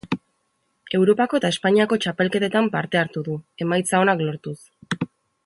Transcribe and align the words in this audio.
Europako 0.99 1.39
eta 1.41 1.51
Espainiako 1.55 1.99
txapelketetan 2.05 2.71
parte 2.77 3.01
hartu 3.03 3.25
du, 3.29 3.37
emaitza 3.67 4.01
onak 4.07 4.27
lortuz. 4.27 4.57